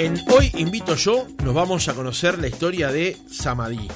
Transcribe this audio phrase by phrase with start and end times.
[0.00, 3.86] En Hoy Invito Yo nos vamos a conocer la historia de Samadí,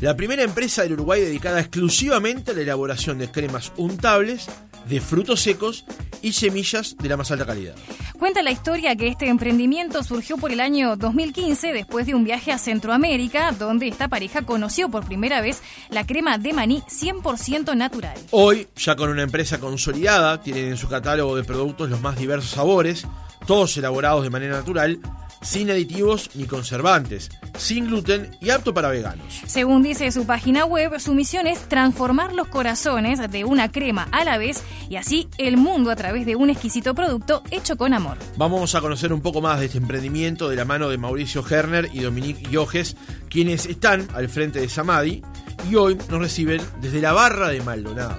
[0.00, 4.46] la primera empresa del Uruguay dedicada exclusivamente a la elaboración de cremas untables
[4.88, 5.84] de frutos secos
[6.22, 7.74] y semillas de la más alta calidad.
[8.20, 12.52] Cuenta la historia que este emprendimiento surgió por el año 2015 después de un viaje
[12.52, 18.16] a Centroamérica donde esta pareja conoció por primera vez la crema de maní 100% natural.
[18.30, 22.52] Hoy, ya con una empresa consolidada, tienen en su catálogo de productos los más diversos
[22.52, 23.08] sabores,
[23.44, 25.00] todos elaborados de manera natural,
[25.42, 29.42] sin aditivos ni conservantes, sin gluten y apto para veganos.
[29.46, 34.24] Según dice su página web, su misión es transformar los corazones de una crema a
[34.24, 38.18] la vez y así el mundo a través de un exquisito producto hecho con amor.
[38.36, 41.88] Vamos a conocer un poco más de este emprendimiento de la mano de Mauricio Herner
[41.92, 42.96] y Dominique Yoges,
[43.28, 45.22] quienes están al frente de Samadhi
[45.70, 48.16] y hoy nos reciben desde la barra de Maldonado.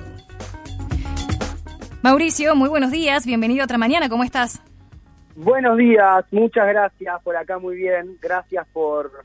[2.01, 4.61] Mauricio, muy buenos días, bienvenido a otra mañana, ¿cómo estás?
[5.35, 8.17] Buenos días, muchas gracias por acá, muy bien.
[8.21, 9.23] Gracias por,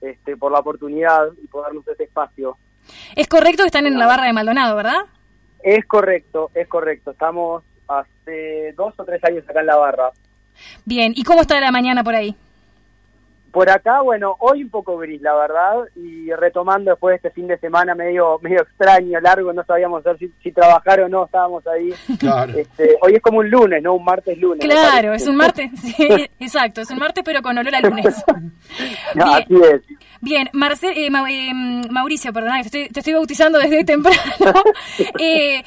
[0.00, 2.56] este, por la oportunidad y por darnos este espacio.
[3.14, 5.02] Es correcto que están en la barra de Maldonado, ¿verdad?
[5.62, 7.12] Es correcto, es correcto.
[7.12, 10.10] Estamos hace dos o tres años acá en la barra.
[10.84, 12.36] Bien, ¿y cómo está la mañana por ahí?
[13.52, 17.46] Por acá, bueno, hoy un poco gris, la verdad, y retomando después de este fin
[17.46, 21.92] de semana medio medio extraño, largo, no sabíamos si, si trabajar o no, estábamos ahí.
[22.18, 22.56] Claro.
[22.56, 23.94] Este, hoy es como un lunes, ¿no?
[23.94, 24.64] Un martes lunes.
[24.64, 28.24] Claro, es un martes, sí, exacto, es un martes pero con olor a lunes.
[29.14, 29.42] No, Bien.
[29.42, 29.82] así es.
[30.24, 31.52] Bien, Marce- eh, Ma- eh,
[31.90, 34.16] Mauricio, perdona, te estoy, te estoy bautizando desde temprano.
[35.18, 35.62] Eh,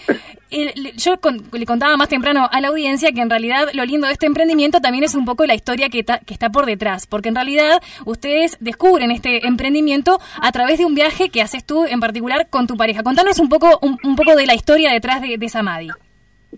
[0.96, 4.14] yo con- le contaba más temprano a la audiencia que en realidad lo lindo de
[4.14, 7.30] este emprendimiento también es un poco la historia que, ta- que está por detrás, porque
[7.30, 12.00] en realidad ustedes descubren este emprendimiento a través de un viaje que haces tú en
[12.00, 13.04] particular con tu pareja.
[13.04, 15.90] Contanos un poco, un, un poco de la historia detrás de, de Samadhi.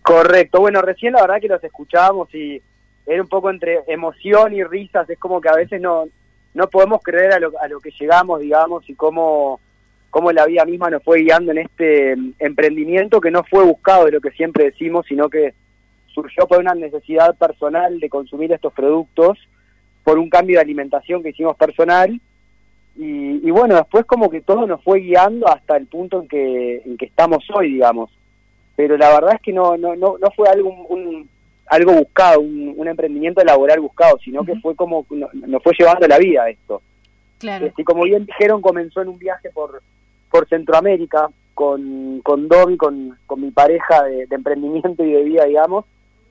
[0.03, 2.61] Correcto, bueno, recién la verdad que los escuchábamos y
[3.07, 6.03] era un poco entre emoción y risas, es como que a veces no,
[6.53, 9.59] no podemos creer a lo, a lo que llegamos, digamos, y cómo,
[10.09, 14.05] cómo la vida misma nos fue guiando en este mm, emprendimiento que no fue buscado
[14.05, 15.53] de lo que siempre decimos, sino que
[16.13, 19.37] surgió por una necesidad personal de consumir estos productos,
[20.03, 22.19] por un cambio de alimentación que hicimos personal,
[22.95, 26.81] y, y bueno, después como que todo nos fue guiando hasta el punto en que,
[26.83, 28.09] en que estamos hoy, digamos.
[28.75, 31.29] Pero la verdad es que no no no, no fue algo un-
[31.69, 36.07] algo buscado un, un emprendimiento laboral buscado sino que fue como no- nos fue llevando
[36.07, 36.81] la vida esto
[37.39, 37.67] Claro.
[37.67, 39.81] Este, y como bien dijeron comenzó en un viaje por
[40.31, 45.45] por Centroamérica con con Domi con, con mi pareja de, de emprendimiento y de vida
[45.45, 45.85] digamos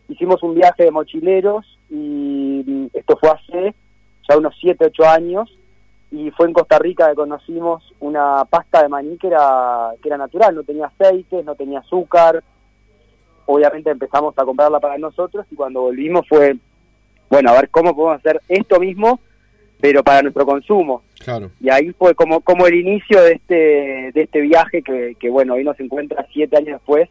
[0.08, 3.74] hicimos un viaje de mochileros y mm, esto fue hace
[4.28, 5.56] ya unos 7, 8 años
[6.10, 10.16] y fue en Costa Rica que conocimos una pasta de maní que era, que era
[10.16, 12.42] natural, no tenía aceites, no tenía azúcar.
[13.46, 16.56] Obviamente empezamos a comprarla para nosotros y cuando volvimos fue,
[17.30, 19.20] bueno, a ver cómo podemos hacer esto mismo,
[19.80, 21.02] pero para nuestro consumo.
[21.24, 21.50] Claro.
[21.60, 23.54] Y ahí fue como, como el inicio de este,
[24.12, 27.08] de este viaje que, que, bueno, hoy nos encuentra siete años después,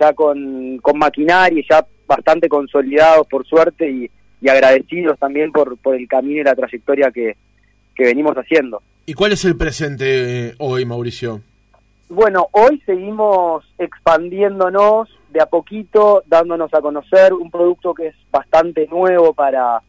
[0.00, 4.10] ya con, con maquinaria, ya bastante consolidados por suerte y,
[4.40, 7.36] y agradecidos también por, por el camino y la trayectoria que,
[7.94, 8.82] que venimos haciendo.
[9.06, 11.40] ¿Y cuál es el presente eh, hoy, Mauricio?
[12.08, 18.86] Bueno, hoy seguimos expandiéndonos de a poquito, dándonos a conocer un producto que es bastante
[18.86, 19.80] nuevo para,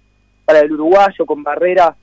[0.46, 1.96] para el uruguayo, con barreras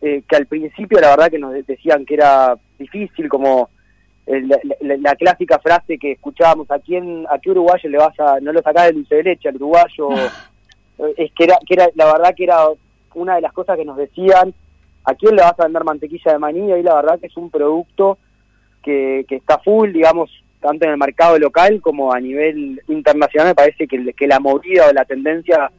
[0.00, 3.70] eh, que al principio la verdad que nos de- decían que era difícil, como
[4.26, 8.18] eh, la, la- la clásica frase que escuchábamos, ¿a quién, a qué uruguayo le vas
[8.20, 10.08] a, no lo sacás de dulce de leche al uruguayo?
[11.16, 12.68] Es que era, que era, la verdad que era
[13.14, 14.54] una de las cosas que nos decían,
[15.04, 16.70] ¿a quién le vas a vender mantequilla de maní?
[16.72, 18.16] Y la verdad que es un producto
[18.80, 20.30] que, que está full, digamos,
[20.64, 23.48] tanto en el mercado local como a nivel internacional.
[23.48, 25.70] Me parece que, la movida o la tendencia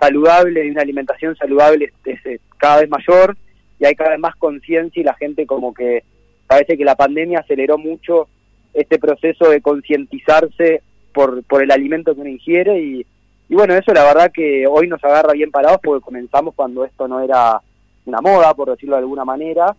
[0.00, 3.36] saludable de una alimentación saludable es, es, eh, cada vez mayor
[3.78, 6.04] y hay cada vez más conciencia y la gente como que
[6.46, 8.28] parece que la pandemia aceleró mucho
[8.72, 10.80] este proceso de concientizarse
[11.12, 13.06] por, por el alimento que uno ingiere y,
[13.46, 17.06] y bueno, eso la verdad que hoy nos agarra bien parados porque comenzamos cuando esto
[17.06, 17.60] no era
[18.06, 19.76] una moda, por decirlo de alguna manera,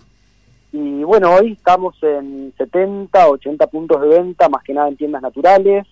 [0.71, 5.21] y bueno, hoy estamos en 70, 80 puntos de venta, más que nada en tiendas
[5.21, 5.85] naturales.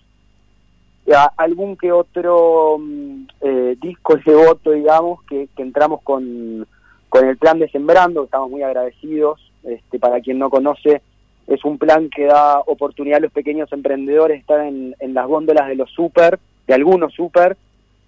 [1.06, 6.66] Ya, algún que otro mm, eh, disco de voto, digamos, que, que entramos con,
[7.08, 9.40] con el plan de Sembrando, estamos muy agradecidos.
[9.64, 11.02] Este, para quien no conoce,
[11.46, 15.26] es un plan que da oportunidad a los pequeños emprendedores de estar en, en las
[15.26, 17.58] góndolas de los super, de algunos super,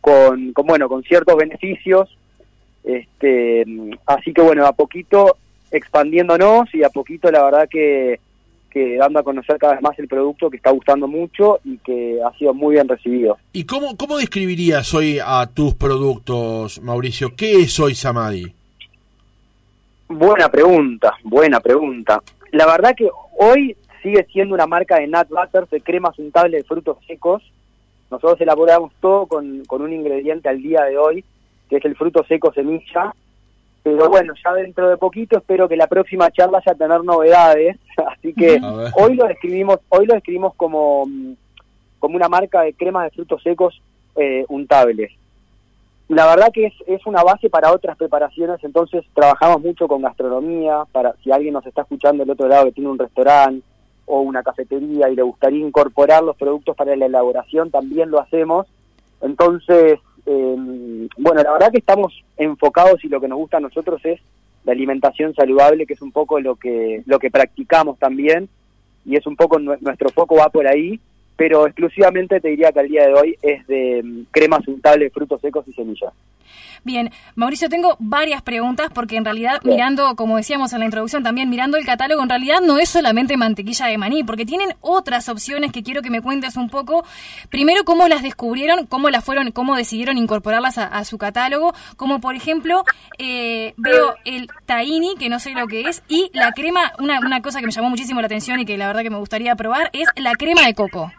[0.00, 2.16] con, con bueno, con ciertos beneficios.
[2.82, 5.36] Este, mm, así que bueno, a poquito
[5.72, 8.20] expandiéndonos y a poquito la verdad que,
[8.70, 12.20] que dando a conocer cada vez más el producto que está gustando mucho y que
[12.24, 13.38] ha sido muy bien recibido.
[13.52, 17.34] ¿Y cómo, cómo describirías hoy a tus productos, Mauricio?
[17.34, 18.54] ¿Qué es hoy Samadhi?
[20.08, 22.22] Buena pregunta, buena pregunta.
[22.50, 23.08] La verdad que
[23.38, 27.42] hoy sigue siendo una marca de nut butter, de cremas untables de frutos secos.
[28.10, 31.24] Nosotros elaboramos todo con, con un ingrediente al día de hoy,
[31.70, 33.14] que es el fruto seco semilla.
[33.82, 37.76] Pero bueno, ya dentro de poquito espero que la próxima charla haya tener novedades.
[38.12, 38.60] Así que
[38.96, 41.08] hoy lo describimos, hoy lo describimos como,
[41.98, 43.82] como una marca de cremas de frutos secos
[44.16, 45.10] eh, untables.
[46.08, 50.84] La verdad que es, es una base para otras preparaciones, entonces trabajamos mucho con gastronomía,
[50.92, 53.64] para si alguien nos está escuchando del otro lado que tiene un restaurante
[54.04, 58.66] o una cafetería y le gustaría incorporar los productos para la elaboración, también lo hacemos.
[59.22, 64.00] Entonces, eh, bueno, la verdad que estamos enfocados y lo que nos gusta a nosotros
[64.04, 64.20] es
[64.64, 68.48] la alimentación saludable, que es un poco lo que, lo que practicamos también,
[69.04, 71.00] y es un poco nuestro foco va por ahí
[71.36, 75.40] pero exclusivamente te diría que al día de hoy es de mm, cremas untables, frutos
[75.40, 76.12] secos y semillas.
[76.84, 81.48] Bien, Mauricio, tengo varias preguntas porque en realidad mirando, como decíamos en la introducción también,
[81.48, 85.70] mirando el catálogo, en realidad no es solamente mantequilla de maní, porque tienen otras opciones
[85.70, 87.04] que quiero que me cuentes un poco.
[87.50, 92.34] Primero, cómo las descubrieron, cómo las fueron, cómo decidieron incorporarlas a, su catálogo, como por
[92.34, 92.84] ejemplo,
[93.18, 97.42] eh, veo el tahini, que no sé lo que es, y la crema, una, una
[97.42, 99.90] cosa que me llamó muchísimo la atención y que la verdad que me gustaría probar,
[99.92, 101.12] es la crema de coco.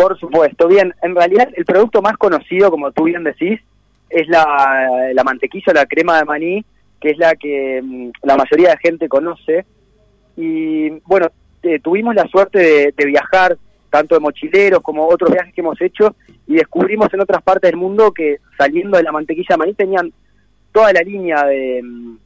[0.00, 3.60] Por supuesto, bien, en realidad el producto más conocido, como tú bien decís,
[4.08, 6.64] es la, la mantequilla, la crema de maní,
[6.98, 9.66] que es la que mm, la mayoría de gente conoce.
[10.38, 11.26] Y bueno,
[11.62, 13.58] eh, tuvimos la suerte de, viajar,
[13.90, 16.16] tanto de mochileros como otros viajes que hemos hecho,
[16.46, 20.10] y descubrimos en otras partes del mundo que saliendo de la mantequilla de maní tenían
[20.72, 22.16] toda la línea de, mm,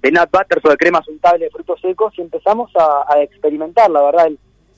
[0.00, 3.90] de nut butter o de cremas untables de frutos secos y empezamos a, a experimentar,
[3.90, 4.30] la verdad,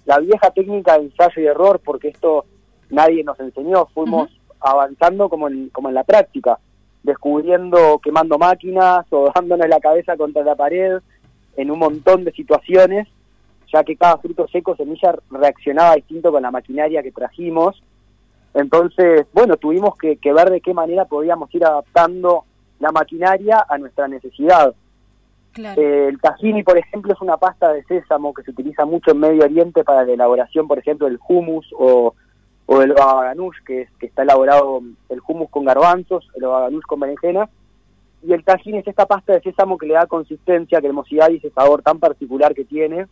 [0.08, 2.46] la vieja técnica de ensayo y error, porque esto
[2.88, 6.58] nadie nos enseñó, fuimos avanzando como en, como en la práctica,
[7.02, 11.00] descubriendo, quemando máquinas o dándonos la cabeza contra la pared
[11.58, 13.06] en un montón de situaciones,
[13.70, 17.82] ya que cada fruto seco, semilla, reaccionaba distinto con la maquinaria que trajimos.
[18.54, 22.44] Entonces, bueno, tuvimos que, que ver de qué manera podíamos ir adaptando
[22.80, 24.74] la maquinaria a nuestra necesidad.
[25.58, 29.18] Eh, el tahini, por ejemplo, es una pasta de sésamo que se utiliza mucho en
[29.18, 32.14] Medio Oriente para la elaboración, por ejemplo, del hummus o,
[32.66, 33.32] o el baba
[33.66, 37.48] que, es, que está elaborado el hummus con garbanzos, el baba con berenjena.
[38.22, 41.50] Y el tahini es esta pasta de sésamo que le da consistencia, cremosidad y ese
[41.50, 43.06] sabor tan particular que tiene.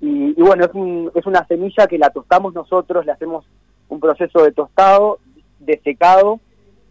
[0.00, 0.70] Y, bueno, es,
[1.14, 3.44] es una semilla que la tostamos nosotros, le hacemos
[3.88, 5.18] un proceso de tostado,
[5.60, 6.40] de secado,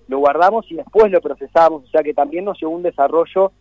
[0.08, 3.52] lo guardamos y después lo procesamos, o sea que también nos llevó un desarrollo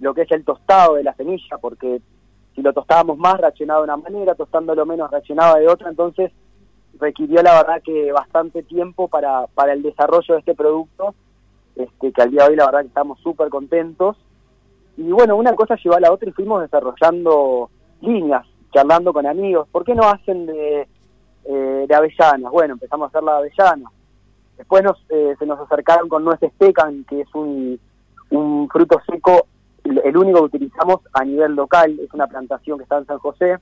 [0.00, 2.00] lo que es el tostado de la semilla, porque
[2.54, 6.32] si lo tostábamos más reaccionaba de una manera, tostándolo menos reaccionaba de otra, entonces
[6.98, 11.14] requirió la verdad que bastante tiempo para, para el desarrollo de este producto,
[11.76, 14.16] este, que al día de hoy la verdad que estamos súper contentos.
[14.96, 17.68] Y bueno, una cosa llevó a la otra y fuimos desarrollando
[18.00, 19.68] líneas, charlando con amigos.
[19.72, 20.88] ¿Por qué no hacen de,
[21.44, 22.52] eh, de avellanas?
[22.52, 23.92] Bueno, empezamos a hacer la de avellanas.
[24.56, 27.80] Después nos, eh, se nos acercaron con nueces pecan, que es un,
[28.30, 29.48] un fruto seco
[29.84, 33.58] el único que utilizamos a nivel local, es una plantación que está en San José.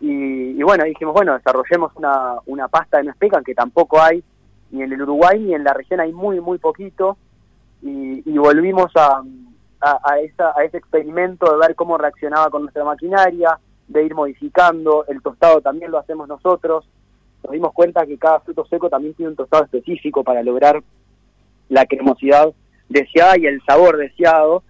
[0.00, 4.22] Y, bueno, dijimos, bueno, desarrollemos una, una pasta de nuez que tampoco hay
[4.70, 7.16] ni en el Uruguay ni en la región hay muy, muy poquito.
[7.82, 9.22] Y, volvimos a,
[9.80, 15.04] a, esa, a ese experimento de ver cómo reaccionaba con nuestra maquinaria, de ir modificando.
[15.06, 16.88] El tostado también lo hacemos nosotros.
[17.42, 20.82] Nos dimos cuenta que cada fruto seco también tiene un tostado específico para lograr
[21.68, 22.52] la cremosidad
[22.88, 24.62] deseada y el sabor deseado.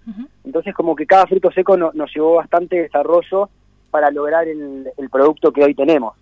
[0.44, 3.50] Entonces como que cada fruto seco nos llevó bastante desarrollo
[3.90, 6.14] para lograr el, producto que hoy tenemos.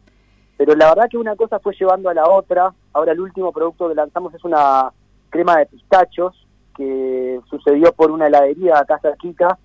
[0.57, 2.73] Pero la verdad que una cosa fue llevando a la otra.
[2.93, 4.93] Ahora el último producto que lanzamos es una
[5.31, 6.47] crema de pistachos
[6.77, 9.59] que sucedió por una heladería acá cerquita,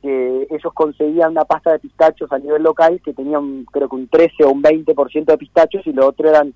[0.00, 4.08] que ellos conseguían una pasta de pistachos a nivel local que tenían creo que un
[4.08, 6.52] 13 o un 20% de pistachos y lo otro eran,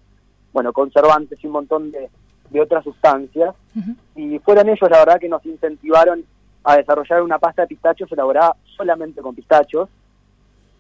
[0.53, 2.11] bueno, conservantes y un montón de,
[2.51, 3.55] de otras sustancias.
[4.15, 6.25] Y fueron ellos, la verdad, que nos incentivaron
[6.65, 9.89] a desarrollar una pasta de pistachos elaborada solamente con pistachos.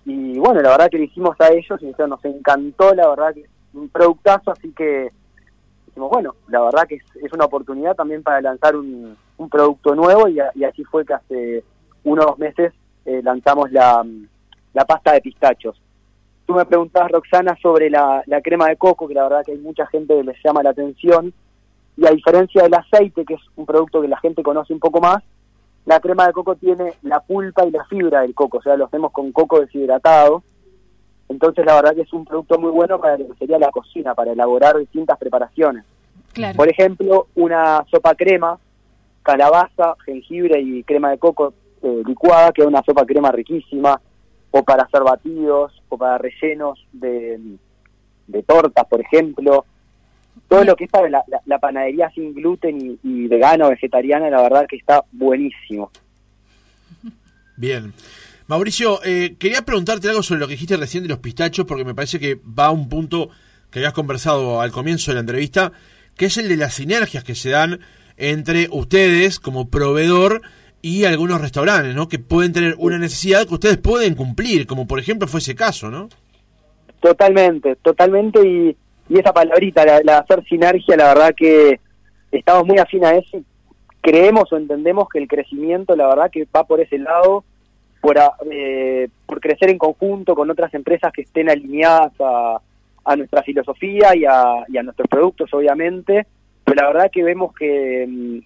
[0.05, 3.41] Y bueno, la verdad que le hicimos a ellos y nos encantó, la verdad que
[3.41, 5.11] es un productazo, así que
[5.87, 9.17] dijimos, bueno, la verdad que es, una oportunidad también para lanzar un,
[9.51, 11.65] producto nuevo y, así fue que hace
[12.05, 12.73] unos meses
[13.05, 14.05] eh, lanzamos la,
[14.73, 15.81] la pasta de pistachos.
[16.47, 19.59] Tú me preguntabas, Roxana, sobre la, la crema de coco, que la verdad que hay
[19.59, 21.33] mucha gente que les llama la atención.
[21.97, 25.01] Y a diferencia del aceite, que es un producto que la gente conoce un poco
[25.01, 25.23] más,
[25.87, 28.87] la crema de coco tiene la pulpa y la fibra del coco, o sea, lo
[28.87, 30.43] hacemos con coco deshidratado.
[31.29, 34.15] Entonces, la verdad que es un producto muy bueno para lo que sería la cocina,
[34.15, 35.85] para elaborar distintas preparaciones.
[36.55, 38.59] Por ejemplo, una sopa crema,
[39.23, 44.01] calabaza, jengibre y crema de coco eh, licuada, que es una sopa crema riquísima,
[44.51, 47.59] o para hacer batidos, o para rellenos de,
[48.27, 49.65] de tortas, por ejemplo.
[50.49, 54.43] Todo lo que es para la, panadería sin gluten y, y vegana o vegetariana, la
[54.43, 55.91] verdad que está buenísimo.
[57.57, 57.93] Bien.
[58.49, 61.95] Mauricio, eh, quería preguntarte algo sobre lo que dijiste recién de los pistachos, porque me
[61.95, 63.31] parece que va a un punto
[63.71, 65.73] que habías conversado al comienzo de la entrevista,
[66.17, 67.81] que es el de las sinergias que se dan
[68.17, 70.43] entre ustedes como proveedor
[70.81, 72.09] y algunos restaurantes, ¿no?
[72.09, 75.91] Que pueden tener una necesidad que ustedes pueden cumplir, como por ejemplo fue ese caso,
[75.91, 76.09] ¿no?
[77.01, 78.77] Totalmente, totalmente, y,
[79.09, 81.79] esa palabrita, la, la hacer sinergia, la verdad que
[82.33, 83.39] estamos muy afín a eso.
[84.01, 87.45] Creemos o entendemos que el crecimiento, la verdad que va por ese lado
[88.01, 88.17] por,
[88.53, 92.61] eh, por crecer en conjunto con otras empresas que estén alineadas a,
[93.05, 96.27] a nuestra filosofía y a, y a, nuestros productos, obviamente,
[96.65, 98.39] pero la verdad que vemos que, mm,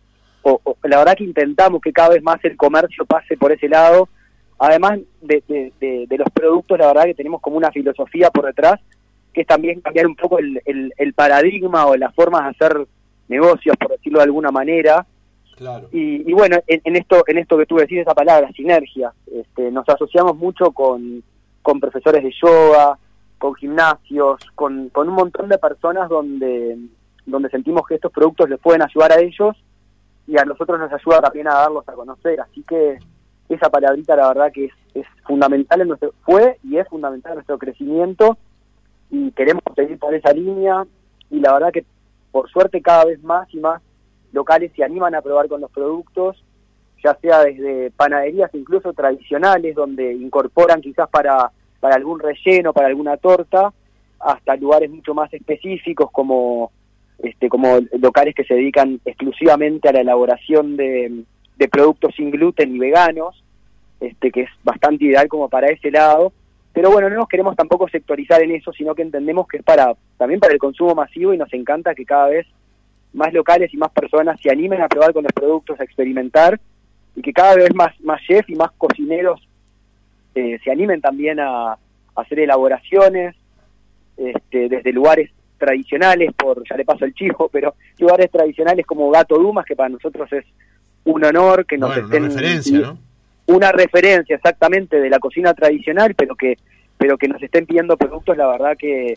[0.43, 4.09] o, la verdad que intentamos que cada vez más el comercio pase por ese lado,
[4.59, 8.81] además de, de, de, los productos, la verdad que tenemos como una filosofía por detrás,
[9.32, 12.87] que es también cambiar un poco el, el, el paradigma o las formas de hacer
[13.28, 15.06] negocios, por decirlo de alguna manera,
[15.92, 20.37] y, bueno, en, esto en esto que tú decís, esa palabra, sinergia, este, nos asociamos
[20.37, 21.22] mucho con,
[21.60, 22.99] con profesores de yoga,
[23.37, 26.78] con gimnasios, con, con un montón de personas donde,
[27.26, 29.54] donde sentimos que estos productos les pueden ayudar a ellos
[30.26, 32.40] y a nosotros nos ayuda también a darlos a conocer.
[32.40, 32.99] Así que
[33.50, 37.37] esa palabrita la verdad que es, es fundamental en nuestro, fue y es fundamental en
[37.37, 38.38] nuestro crecimiento
[39.11, 40.87] y queremos seguir por esa línea
[41.31, 41.85] y la verdad que
[42.31, 43.83] por suerte cada vez más y más
[44.33, 46.43] locales se animan a probar con los productos,
[47.02, 51.50] ya sea desde panaderías incluso tradicionales, donde incorporan quizás para,
[51.81, 53.73] para algún relleno, para alguna torta,
[54.21, 56.71] hasta lugares mucho más específicos como
[57.23, 61.25] este, como locales que se dedican exclusivamente a la elaboración de,
[61.57, 63.45] de productos sin gluten y veganos,
[64.00, 66.33] este, que es bastante ideal como para ese lado.
[66.72, 69.94] Pero bueno, no nos queremos tampoco sectorizar en eso, sino que entendemos que es para
[70.16, 72.46] también para el consumo masivo y nos encanta que cada vez
[73.12, 76.60] más locales y más personas se animen a probar con los productos, a experimentar
[77.16, 79.40] y que cada vez más, más chefs y más cocineros
[80.34, 81.76] eh, se animen también a,
[82.16, 83.34] hacer elaboraciones
[84.16, 89.36] este, desde lugares tradicionales, por ya le paso el chivo, pero lugares tradicionales como Gato
[89.38, 90.44] Dumas, que para nosotros es
[91.04, 92.24] un honor que nos estén...
[92.24, 92.98] Una referencia, ¿no?
[93.50, 96.57] Una referencia exactamente de la cocina tradicional, pero que
[97.00, 99.16] pero que nos estén pidiendo productos, la verdad que,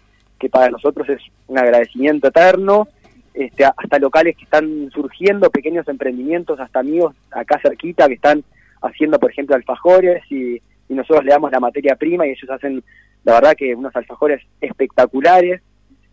[0.50, 2.88] para nosotros es un agradecimiento eterno
[3.34, 8.42] este, hasta locales que están surgiendo, pequeños emprendimientos, hasta amigos acá cerquita que están
[8.82, 12.84] haciendo, por ejemplo, alfajores y, nosotros le damos la materia prima y ellos hacen,
[13.24, 15.62] la verdad, que unos alfajores espectaculares.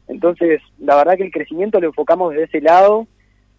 [0.08, 3.06] Entonces, la verdad que el crecimiento lo enfocamos desde ese lado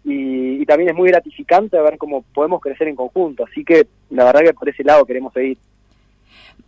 [0.04, 3.44] y, y también es muy gratificante ver cómo podemos crecer en conjunto.
[3.44, 5.58] Así que, la verdad que por ese lado queremos seguir.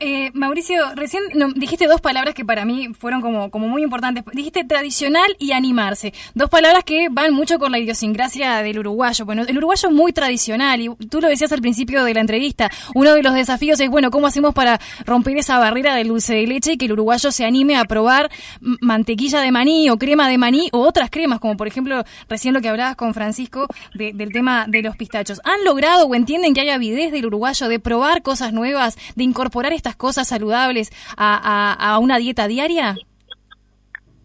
[0.01, 1.23] Eh, Mauricio, recién
[1.55, 4.25] dijiste dos palabras que para mí fueron como, como muy importantes.
[4.33, 6.13] Dijiste tradicional y animarse.
[6.35, 9.25] Dos palabras que van mucho con la idiosincrasia del uruguayo.
[9.25, 12.71] Bueno, el uruguayo es muy tradicional y tú lo decías al principio de la entrevista.
[12.95, 16.47] Uno de los desafíos es, bueno, ¿cómo hacemos para romper esa barrera del dulce de
[16.47, 20.39] leche y que el uruguayo se anime a probar mantequilla de maní o crema de
[20.39, 24.67] maní o otras cremas, como por ejemplo recién lo que hablabas con Francisco del tema
[24.67, 25.41] de los pistachos?
[25.45, 29.73] ¿Han logrado o entienden que hay avidez del uruguayo de probar cosas nuevas, de incorporar
[29.85, 32.97] estas cosas saludables a, una dieta diaria?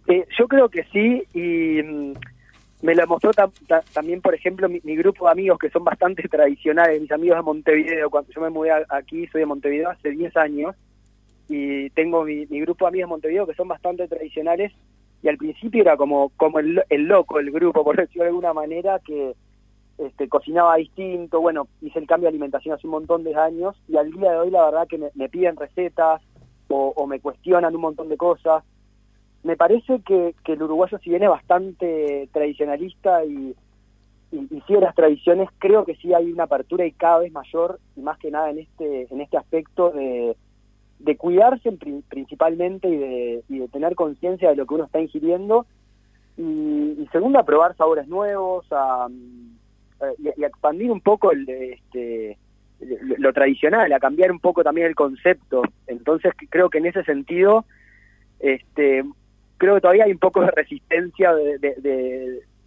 [0.07, 2.13] Eh, yo creo que sí y mm,
[2.81, 3.31] me lo mostró
[3.93, 8.09] también, por ejemplo, mi, grupo de amigos que son bastante tradicionales, mis amigos de Montevideo,
[8.09, 10.75] cuando yo me mudé aquí, soy de Montevideo hace 10 años
[11.49, 14.71] y tengo mi, grupo de amigos de Montevideo que son bastante tradicionales
[15.21, 18.53] y al principio era como, como el, el loco el grupo, por decirlo de alguna
[18.53, 19.33] manera, que
[19.99, 23.97] este, cocinaba distinto, bueno, hice el cambio de alimentación hace un montón de años y
[23.97, 26.21] al día de hoy la verdad que me, piden recetas
[26.69, 28.63] o, me cuestionan un montón de cosas.
[29.43, 33.55] Me parece que, el uruguayo si viene bastante tradicionalista y,
[34.31, 38.01] y, si las tradiciones, creo que sí hay una apertura y cada vez mayor y
[38.01, 40.37] más que nada en este, en este aspecto de,
[40.99, 41.73] de cuidarse
[42.07, 45.65] principalmente y de, y de tener conciencia de lo que uno está ingiriendo
[46.37, 49.09] y, y segundo a probar sabores nuevos, a
[50.17, 52.37] y, expandir un poco el, este,
[53.17, 55.63] lo, tradicional, a cambiar un poco también el concepto.
[55.87, 57.65] Entonces creo que en ese sentido,
[58.39, 59.03] este,
[59.57, 61.57] creo que todavía hay un poco de resistencia de,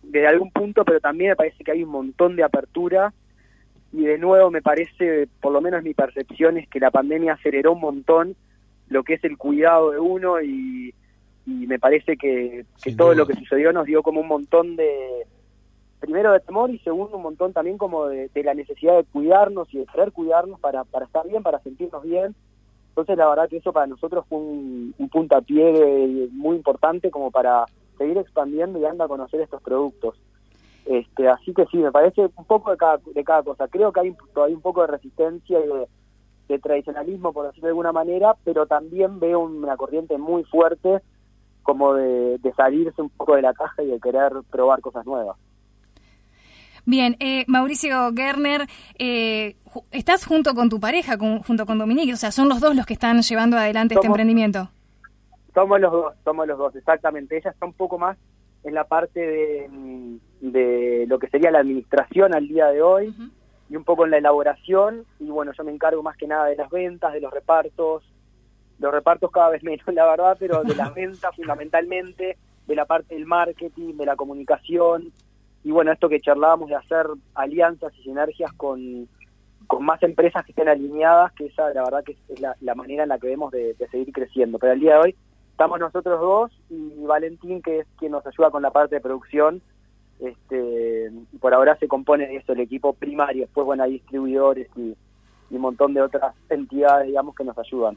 [0.02, 3.12] de, algún punto, pero también me parece que hay un montón de apertura
[3.92, 7.72] y de nuevo me parece, por lo menos mi percepción es que la pandemia aceleró
[7.72, 8.36] un montón
[8.88, 10.94] lo que es el cuidado de uno y,
[11.44, 15.26] me parece que, que todo lo que sucedió nos dio como un montón de,
[16.02, 19.78] primero de temor y segundo un montón también como de, la necesidad de cuidarnos y
[19.78, 22.34] de querer cuidarnos para, para estar bien, para sentirnos bien.
[22.88, 27.64] Entonces la verdad que eso para nosotros fue un, un puntapié muy importante como para
[27.96, 30.16] seguir expandiendo y andar a conocer estos productos.
[30.84, 33.68] Este, así que sí, me parece un poco de cada, de cada cosa.
[33.68, 35.88] Creo que hay todavía un poco de resistencia y de,
[36.58, 41.00] tradicionalismo, por decirlo de alguna manera, pero también veo una corriente muy fuerte
[41.62, 45.38] como de, salirse un poco de la caja y de querer probar cosas nuevas.
[46.84, 48.66] Bien, eh, Mauricio Gerner,
[48.98, 49.54] eh,
[49.92, 52.94] estás junto con tu pareja, junto con Dominique, o sea, son los dos los que
[52.94, 54.68] están llevando adelante este emprendimiento.
[55.54, 57.36] Somos los dos, somos los dos, exactamente.
[57.36, 58.16] Ella está un poco más
[58.64, 63.14] en la parte de, de lo que sería la administración al día de hoy
[63.68, 66.56] y un poco en la elaboración y bueno, yo me encargo más que nada de
[66.56, 68.02] las ventas, de los repartos,
[68.78, 72.36] los repartos cada vez menos, la verdad, pero de las ventas fundamentalmente,
[72.66, 75.12] de la parte del marketing, de la comunicación
[75.64, 79.08] y bueno, esto que charlábamos de hacer alianzas y sinergias con,
[79.66, 83.08] con más empresas que estén alineadas, que esa la verdad que es la, manera en
[83.08, 84.58] la que vemos de, seguir creciendo.
[84.58, 85.16] Pero al día de hoy
[85.50, 89.62] estamos nosotros dos y Valentín, que es quien nos ayuda con la parte de producción.
[90.20, 94.94] Este, por ahora se compone de eso el equipo primario, después bueno hay distribuidores y,
[95.50, 97.94] un montón de otras entidades, digamos, que nos ayudan.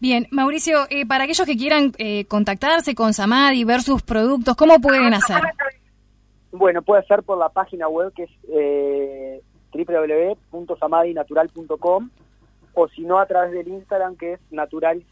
[0.00, 4.80] Bien, Mauricio, eh, para aquellos que quieran eh, contactarse con Samadi, ver sus productos, ¿cómo
[4.80, 5.42] pueden hacer?
[6.58, 9.40] Bueno, puede ser por la página web que es eh,
[9.72, 12.10] www.samadinatural.com
[12.74, 15.02] o si no a través del Instagram que es Natural.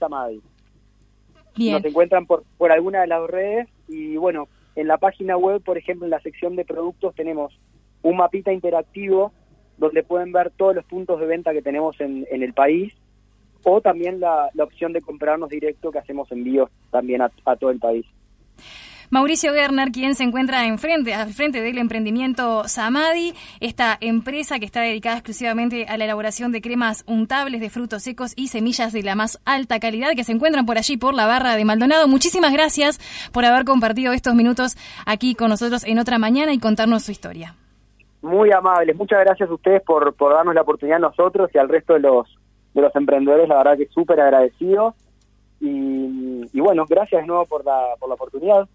[1.57, 5.79] Nos encuentran por, por alguna de las redes y bueno, en la página web, por
[5.79, 7.57] ejemplo, en la sección de productos tenemos
[8.03, 9.33] un mapita interactivo
[9.79, 12.93] donde pueden ver todos los puntos de venta que tenemos en, en el país
[13.65, 17.71] o también la, la, opción de comprarnos directo que hacemos envíos también a, a todo
[17.71, 18.05] el país.
[19.11, 24.81] Mauricio Gerner, quien se encuentra enfrente, al frente del emprendimiento Samadi, esta empresa que está
[24.81, 29.15] dedicada exclusivamente a la elaboración de cremas untables de frutos secos y semillas de la
[29.15, 32.09] más alta calidad que se encuentran por allí por la barra de Maldonado.
[32.09, 32.99] Muchísimas gracias
[33.33, 34.77] por haber compartido estos minutos
[35.07, 37.55] aquí con nosotros en otra mañana y contarnos su historia.
[38.23, 41.69] Muy amables, muchas gracias a ustedes por, por darnos la oportunidad a nosotros y al
[41.69, 42.27] resto de los,
[42.73, 44.95] de los emprendedores, la verdad que súper agradecidos.
[45.61, 48.69] Y, bueno, gracias nuevo por la, por la oportunidad.